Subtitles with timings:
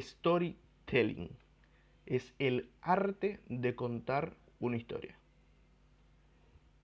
[0.00, 1.30] Storytelling
[2.06, 5.18] es el arte de contar una historia.